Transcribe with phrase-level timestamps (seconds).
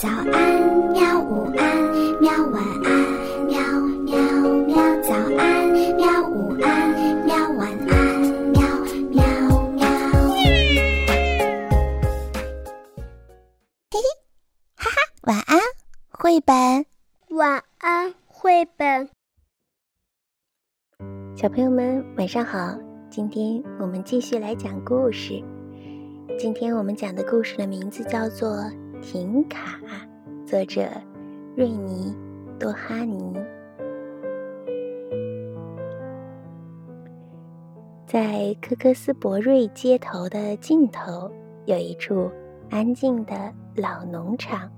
[0.00, 0.30] 早安，
[0.92, 1.20] 喵！
[1.20, 1.76] 午安，
[2.20, 2.30] 喵！
[2.52, 2.88] 晚安，
[3.48, 3.58] 喵
[4.04, 4.16] 喵
[4.64, 4.76] 喵！
[5.02, 6.22] 早安，喵！
[6.30, 6.94] 午安，
[7.26, 7.34] 喵！
[7.58, 8.20] 晚安，
[8.52, 8.62] 喵
[9.10, 9.24] 喵
[9.72, 9.84] 喵！
[13.90, 13.98] 嘿嘿，
[14.76, 15.58] 哈哈，晚安，
[16.10, 16.86] 绘本。
[17.30, 19.08] 晚安，绘本。
[21.34, 22.78] 小朋友们，晚上好！
[23.10, 25.42] 今天我们继续来讲故事。
[26.38, 28.50] 今天我们讲的故事的名字叫做
[29.00, 29.78] 《停卡》，
[30.46, 30.88] 作者
[31.56, 32.14] 瑞尼·
[32.58, 33.32] 多哈尼。
[38.06, 41.30] 在科克斯伯瑞街头的尽头，
[41.66, 42.30] 有一处
[42.70, 44.68] 安静的老农场。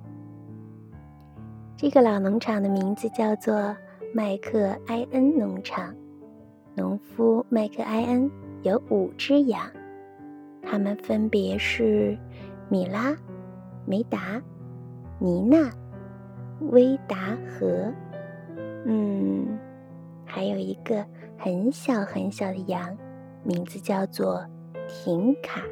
[1.76, 3.74] 这个老农场的名字叫做
[4.14, 5.94] 麦克埃恩农场。
[6.74, 8.30] 农夫麦克埃恩
[8.62, 9.62] 有五只羊，
[10.62, 12.16] 它们分别是
[12.68, 13.16] 米拉、
[13.90, 14.40] 梅达、
[15.18, 15.68] 妮娜、
[16.60, 17.92] 威达和……
[18.86, 19.58] 嗯，
[20.24, 21.04] 还有一个
[21.36, 22.96] 很小很小的羊，
[23.42, 24.46] 名字叫做
[24.86, 25.62] 廷卡。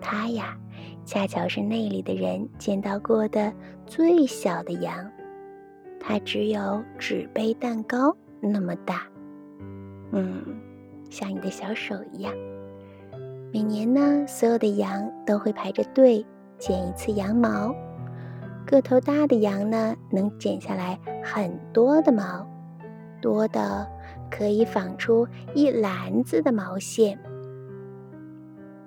[0.00, 0.56] 它呀，
[1.04, 3.52] 恰巧是那里的人见到过的
[3.84, 5.06] 最小的羊，
[6.00, 9.02] 它只有纸杯蛋糕那么大。
[10.12, 10.42] 嗯，
[11.10, 12.32] 像你的小手一样。
[13.52, 16.24] 每年呢，所有的羊都会排着队
[16.58, 17.74] 剪一次羊毛。
[18.66, 22.46] 个头大的羊呢，能剪下来很多的毛，
[23.22, 23.86] 多的
[24.30, 27.18] 可以纺出一篮子的毛线。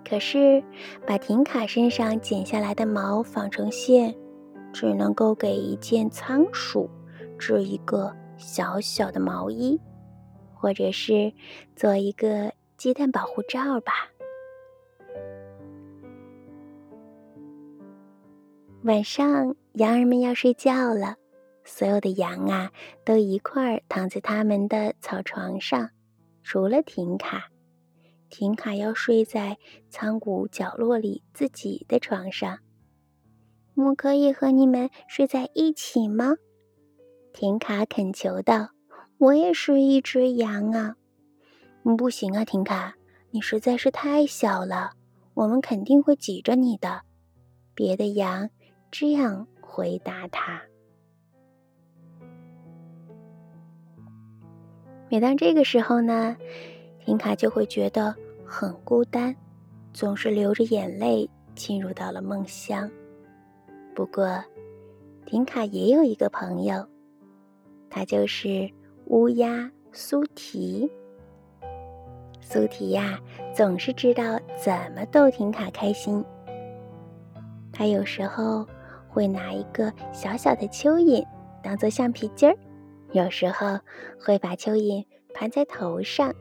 [0.08, 0.64] 可是，
[1.08, 4.14] 把婷卡身上剪下来的毛纺成线，
[4.72, 6.89] 只能够给一件仓鼠
[7.39, 9.80] 织一个小小的毛衣。
[10.53, 11.33] 或者是
[11.75, 13.94] 做一个鸡蛋保护罩吧。
[18.83, 21.15] 晚上，羊儿们要睡觉了，
[21.63, 22.71] 所有的羊啊
[23.05, 25.91] 都一块儿躺在他们的草床上，
[26.42, 27.52] 除了婷卡。
[28.31, 29.59] 婷卡要睡在
[29.91, 32.58] 仓谷角落里自己的床上。
[33.75, 36.33] 我可以和你们睡在一起吗？
[37.33, 38.70] 婷卡恳求道。
[39.20, 40.95] 我也是一只羊啊！
[41.95, 42.95] 不行啊，婷卡，
[43.30, 44.93] 你实在是太小了，
[45.36, 47.03] 我们肯定会挤着你的。
[47.75, 48.49] 别的羊
[48.91, 50.61] 这样回答他。
[55.09, 56.37] 每当这个时候呢，
[56.99, 58.15] 婷卡就会觉得
[58.45, 59.35] 很孤单，
[59.93, 62.89] 总是流着眼泪进入到了梦乡。
[63.95, 64.43] 不过，
[65.25, 66.85] 婷卡也有一个朋友，
[67.89, 68.69] 他就是。
[69.08, 70.89] 乌鸦苏提，
[72.39, 73.19] 苏提呀，
[73.53, 76.23] 总是知道怎么逗婷卡开心。
[77.73, 78.65] 他有时候
[79.11, 81.23] 会拿一个小小的蚯蚓
[81.61, 82.58] 当做橡皮筋儿，
[83.11, 83.77] 有时候
[84.20, 86.33] 会把蚯蚓盘在头上。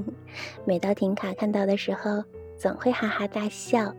[0.66, 2.22] 每到婷卡看到的时候，
[2.56, 3.94] 总会哈哈大笑。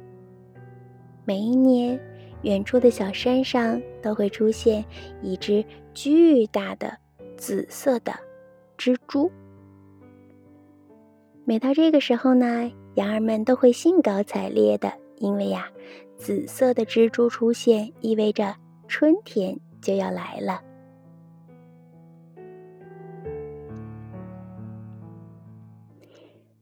[1.25, 1.99] 每一年，
[2.43, 4.83] 远处的小山上都会出现
[5.21, 6.97] 一只巨大的。
[7.39, 8.11] 紫色的
[8.77, 9.31] 蜘蛛。
[11.45, 15.69] 每到这个时候呢，羊儿们都会兴高采烈的，因为呀，
[16.19, 18.53] 紫色的蜘蛛出现意味着
[18.89, 20.61] 春天就要来了。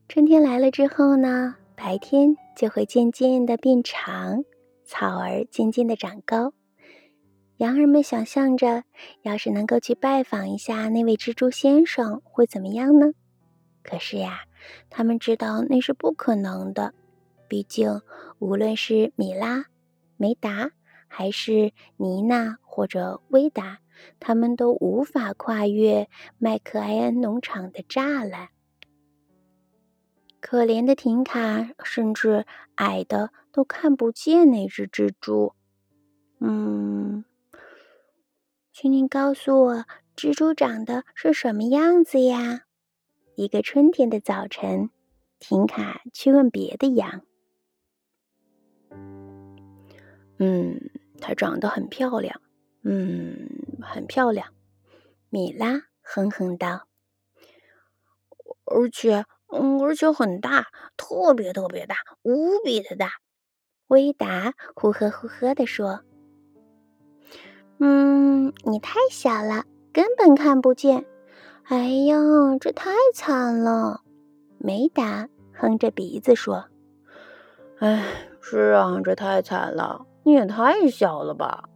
[0.08, 4.44] 春天来了之后呢，白天就会渐渐的变长，
[4.84, 6.52] 草儿渐渐的长高。
[7.56, 8.84] 羊儿们想象着，
[9.22, 13.08] 要是能够去拜访一下那位蜘蛛先生，会怎么样呢？
[13.82, 14.42] 可是呀，
[14.88, 16.94] 他们知道那是不可能的。
[17.48, 18.02] 毕竟，
[18.38, 19.66] 无论是米拉、
[20.16, 20.70] 梅达，
[21.08, 23.80] 还是妮娜或者威达，
[24.20, 28.50] 他们都无法跨越麦克埃恩农场的栅栏。
[30.40, 35.54] 可怜的婷卡，甚至矮的都看不见那只蜘蛛。
[36.38, 37.24] 嗯。
[38.72, 39.84] 请你告诉我，
[40.14, 42.60] 蜘蛛长得是什么样子呀？
[43.34, 44.90] 一个春天的早晨，
[45.40, 47.22] 婷卡去问别的羊。
[50.38, 50.90] 嗯，
[51.20, 52.40] 她长得很漂亮。
[52.82, 53.48] 嗯，
[53.82, 54.48] 很漂亮。
[55.30, 56.86] 米拉哼哼道。
[58.64, 63.12] 而且，嗯，而且很大，特别特别大，无比的大。
[63.88, 66.02] 威达呼呵呼呵地说。
[67.80, 71.04] 嗯，你太小了，根本看不见。
[71.64, 72.16] 哎呀，
[72.60, 74.02] 这太惨了！
[74.58, 76.66] 梅达哼着鼻子说
[77.78, 78.04] ：“哎，
[78.40, 80.06] 是啊，这太惨了。
[80.28, 81.70] 你也太小了吧？”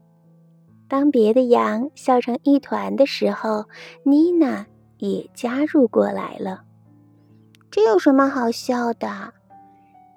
[0.87, 3.65] 当别的羊笑成一团的时候，
[4.05, 4.67] 妮娜
[4.99, 6.65] 也加入过来了。
[7.71, 9.33] 这有什么好笑的？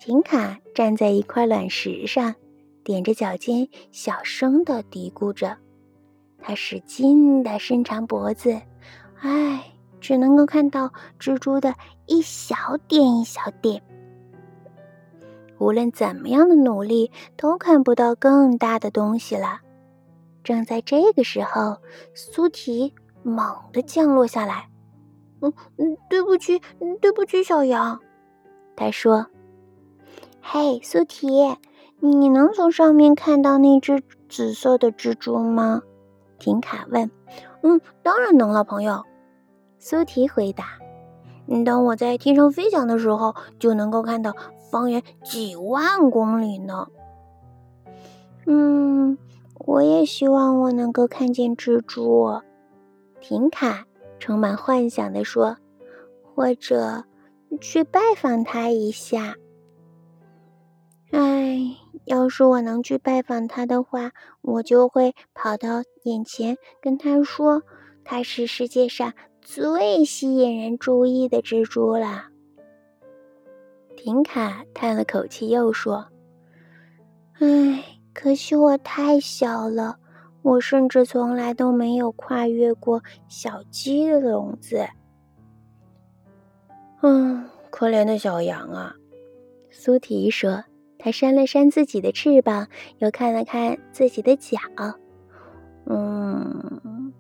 [0.02, 2.36] 琴卡站在一块卵石上，
[2.84, 5.56] 踮着脚尖，小声的嘀咕着。
[6.38, 8.62] 他使劲的伸长脖子，
[9.22, 9.64] 唉，
[10.02, 11.74] 只能够看到蜘蛛的
[12.06, 12.56] 一小
[12.90, 13.82] 点一小点。
[15.65, 19.62] 无论怎么样的努力，都看不到更大的东西了。
[20.44, 21.77] 正在这个时候，
[22.13, 24.69] 苏提猛地降落下来。
[25.41, 26.62] “嗯嗯，对不起，
[27.01, 28.00] 对不起，小羊。”
[28.77, 29.25] 他说。
[30.39, 31.57] “嘿，苏提，
[32.00, 35.81] 你能从上面看到那只紫色的蜘蛛吗？”
[36.38, 37.09] 婷卡问。
[37.63, 39.03] “嗯，当然能了，朋友。”
[39.79, 40.65] 苏提回答。
[41.65, 44.35] “当我在天上飞翔的时候，就能够看到
[44.71, 46.88] 方圆几万公里呢。
[48.45, 49.17] ”“嗯。”
[49.67, 52.41] 我也希望我能够看见蜘蛛，
[53.19, 53.88] 婷卡
[54.19, 55.57] 充满幻想地说
[56.21, 57.06] ：“或者
[57.59, 59.38] 去拜访他一下。”
[61.09, 67.63] 哎，要是我能去拜访他的话，我就会跑到眼前跟他说
[68.06, 72.25] ：“他是世界上最吸引人注意的蜘蛛了。”
[73.95, 76.07] 婷卡叹了口气，又说
[77.39, 77.83] ：“唉。”
[78.15, 79.97] 可惜我太小了，
[80.42, 84.88] 我甚至从来都没有跨越过小鸡的笼子。
[87.01, 88.95] 嗯，可怜的小羊啊！
[89.69, 90.63] 苏提说。
[90.98, 92.69] 他扇了扇自己的翅膀，
[93.00, 94.57] 又看了看自己的脚。
[95.86, 97.13] 嗯，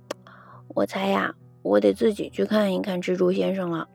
[0.69, 3.87] 我猜呀，我得自己去看一看蜘蛛先生了。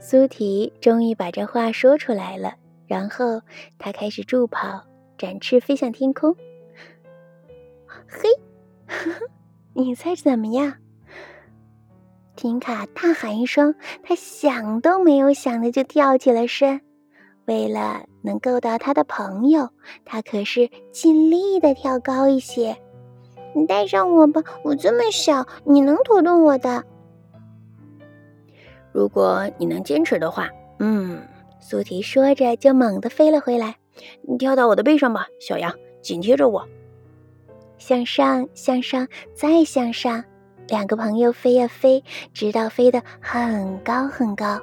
[0.00, 2.54] 苏提终于把这话说出来了，
[2.86, 3.42] 然后
[3.78, 4.82] 他开始助跑。
[5.18, 6.34] 展翅飞向天空。
[8.08, 8.30] 嘿，
[9.74, 10.72] 你猜怎么样？
[12.36, 16.80] 婷卡大喊一声，他想都没有想的就跳起了身。
[17.44, 19.68] 为了能够到他的朋友，
[20.06, 22.74] 他可是尽力的跳高一些。
[23.54, 26.82] 你带上我吧，我这么小，你能驮动我的。
[28.92, 30.48] 如果你能坚持的话，
[30.78, 31.20] 嗯。
[31.62, 33.76] 苏提说着，就猛地飞了回来。
[34.22, 36.66] 你跳到我的背上吧，小羊，紧贴着我。
[37.76, 40.24] 向上，向上，再向上。
[40.68, 42.02] 两个朋友飞呀飞，
[42.32, 44.58] 直到飞得很高很高。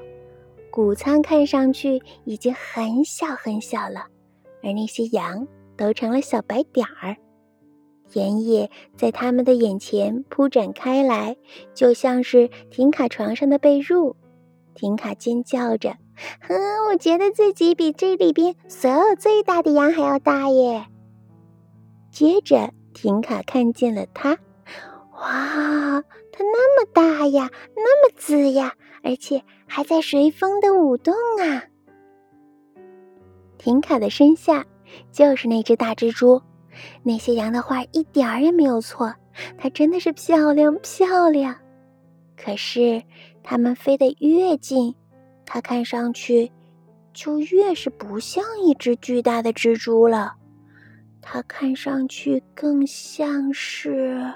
[0.72, 4.08] 谷仓看上去已经很小很小了，
[4.64, 7.16] 而那些羊都成了小白点儿。
[8.10, 11.38] 田野在他们的眼前铺展开来，
[11.74, 14.16] 就像是停卡床上的被褥。
[14.74, 15.96] 停卡尖叫着。
[16.42, 16.56] 哼，
[16.90, 20.86] 我觉得自己比这里边所有最大的羊还要大耶。
[22.12, 24.32] 接着，婷卡看见了它，
[25.14, 26.02] 哇，
[26.32, 28.74] 它那么大呀，那么紫呀，
[29.04, 31.66] 而且还在随风的舞动啊！
[33.60, 34.66] 婷卡的身下
[35.12, 36.42] 就是那只大蜘蛛，
[37.04, 39.14] 那些羊的画一点儿也没有错，
[39.58, 41.56] 它真的是漂亮漂亮。
[42.36, 43.04] 可是，
[43.44, 44.96] 它们飞得越近。
[45.46, 46.52] 它看上去
[47.14, 50.36] 就越是不像一只巨大的蜘蛛了，
[51.22, 54.34] 它看上去更像是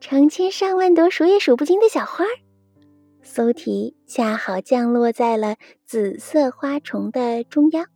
[0.00, 2.24] 成千上万朵数也数不清的小花。
[3.22, 7.86] 苏提恰好降落在了紫色花丛的中央，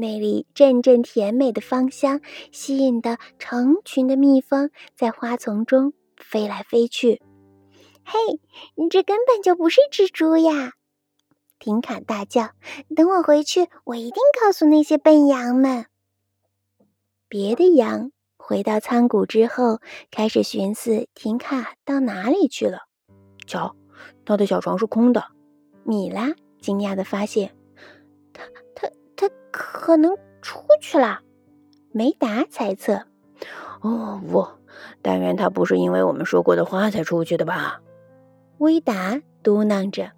[0.00, 2.20] 那里阵阵甜美的芳香
[2.52, 7.20] 吸引的成群的蜜蜂在花丛中飞来飞去。
[8.04, 8.40] 嘿，
[8.76, 10.74] 你这根本就不是蜘蛛呀！
[11.58, 12.50] 婷卡大叫
[12.94, 15.86] ：“等我回去，我一定告诉那些笨羊们。”
[17.28, 19.80] 别的羊回到仓谷之后，
[20.12, 22.82] 开始寻思婷卡到哪里去了。
[23.48, 23.74] 瞧，
[24.24, 25.24] 他的小床是空的。
[25.82, 27.56] 米拉惊讶的发现
[28.32, 28.88] ：“他、他、他
[29.58, 31.20] 可能出去了。”
[31.90, 33.02] 梅达猜测
[33.82, 34.46] ：“哦，不，
[35.02, 37.80] 但愿他不是因为我们说过的话才出去的吧？”
[38.58, 40.12] 威达嘟囔着。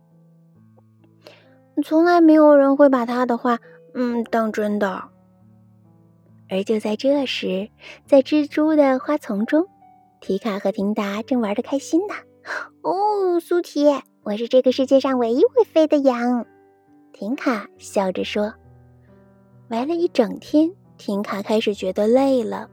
[1.83, 3.59] 从来没有人会把他的话，
[3.95, 5.05] 嗯，当真的。
[6.51, 7.71] 而就在这时，
[8.07, 9.67] 在蜘蛛的花丛中，
[10.21, 12.15] 提卡和廷达正玩得开心呢。
[12.83, 13.87] 哦，苏提，
[14.23, 16.45] 我是这个世界上唯一会飞的羊。
[17.13, 18.53] 婷卡笑着说
[19.71, 22.69] ：“玩了一整天，婷卡开始觉得累了，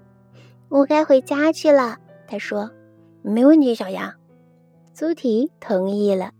[0.67, 2.71] 我该回家去了。”他说
[3.21, 4.11] ：“没问题，小羊。”
[4.95, 6.31] 苏提同意了。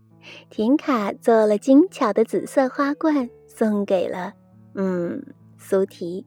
[0.50, 4.34] 婷卡做了精巧的紫色花冠，送给了
[4.74, 5.24] 嗯
[5.56, 6.26] 苏提。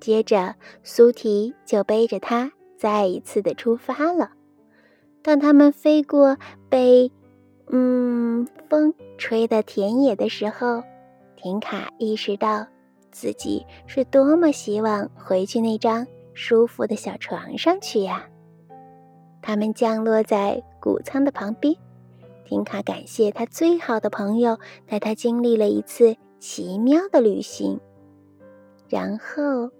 [0.00, 4.32] 接着，苏提就背着它再一次的出发了。
[5.22, 6.36] 当他们飞过
[6.68, 7.12] 被
[7.68, 10.82] 嗯风吹的田野的时候，
[11.36, 12.66] 婷卡意识到
[13.14, 18.28] 自己是多么希望回去那张舒服的小床上去呀！
[19.40, 21.74] 他们降落在谷仓的旁边，
[22.44, 27.80] 婷卡感谢他最好的朋友带他经历了一次奇妙的旅行，
[28.88, 29.70] 然后。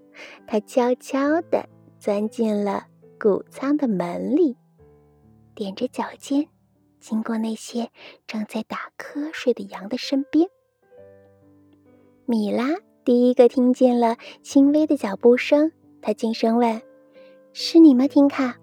[0.47, 1.67] 他悄悄地
[1.99, 2.87] 钻进了
[3.19, 4.55] 谷仓的门里，
[5.53, 6.47] 踮着脚尖，
[7.01, 7.89] 经过那些
[8.25, 10.47] 正在打瞌睡的羊的身边。
[12.25, 12.69] 米拉
[13.05, 15.71] 第一个听见了轻微的脚步声，
[16.01, 16.81] 他轻声问
[17.53, 18.57] ：“是你吗，婷卡？”“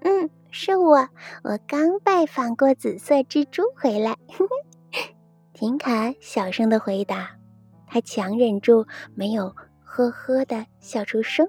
[0.00, 0.96] 嗯，是我，
[1.44, 4.16] 我刚拜访过紫色蜘蛛回来。”
[5.52, 7.36] 婷卡小声的回答，
[7.86, 9.54] 他强忍住没有。
[9.84, 11.46] 呵呵的笑出声。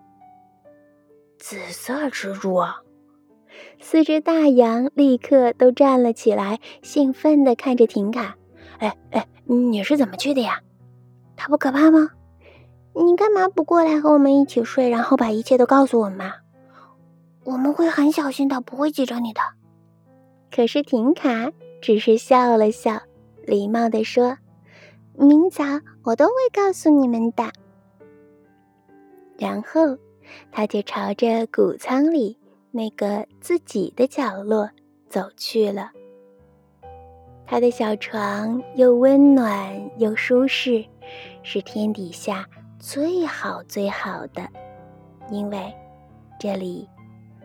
[1.38, 2.60] 紫色蜘蛛，
[3.80, 8.36] 四只大羊立刻都站了起来，兴奋的看着婷卡。
[8.80, 10.60] 哎哎，你是怎么去的呀？
[11.38, 12.10] 它不可怕吗？
[12.96, 16.32] 你干嘛不过来和我们一起睡，然后把一切都告诉我们？
[17.44, 19.42] 我们会很小心的，不会挤着你的。
[20.52, 23.02] 可是婷卡只是笑了笑，
[23.46, 24.38] 礼貌地说
[25.18, 25.64] ：“明早
[26.04, 27.52] 我都会告诉你们的。”
[29.38, 29.98] 然后，
[30.52, 32.38] 他就朝着谷仓里
[32.72, 34.70] 那个自己的角落
[35.10, 35.92] 走去了。
[37.46, 40.86] 他的小床又温暖又舒适，
[41.42, 42.48] 是天底下
[42.86, 44.46] 最好最好的，
[45.32, 45.74] 因为
[46.38, 46.86] 这里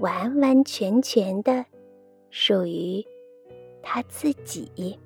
[0.00, 1.64] 完完全全的
[2.28, 3.06] 属于
[3.80, 4.98] 他自己。